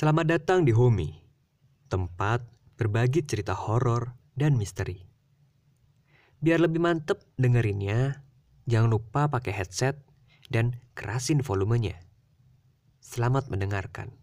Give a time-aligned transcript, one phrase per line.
[0.00, 1.12] Selamat datang di Homi,
[1.92, 2.40] tempat
[2.80, 4.96] berbagi cerita horor dan misteri.
[6.40, 8.24] Biar lebih mantep dengerinnya,
[8.64, 10.00] jangan lupa pakai headset
[10.48, 12.00] dan kerasin volumenya.
[13.04, 14.16] Selamat mendengarkan.